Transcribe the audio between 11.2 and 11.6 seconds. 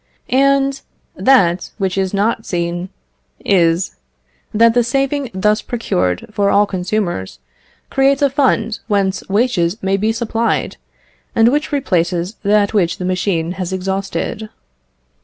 and